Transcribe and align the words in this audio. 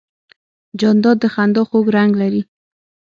جانداد 0.79 1.17
د 1.21 1.25
خندا 1.33 1.61
خوږ 1.69 1.85
رنګ 1.97 2.11
لري. 2.21 2.41